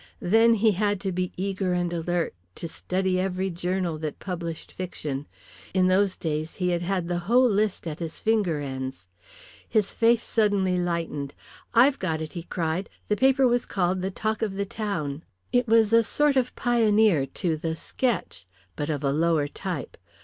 [0.19, 5.27] Then he had to be eager and alert, to study every journal that published fiction.
[5.75, 9.07] In those days he had had the whole list at his finger ends.
[9.69, 11.35] His face suddenly lightened.
[11.75, 12.89] "I've got it," he cried.
[13.09, 15.21] "The paper was called the Talk of the Town.
[15.53, 19.97] It was a sort of pioneer to the Sketch, but of a lower type.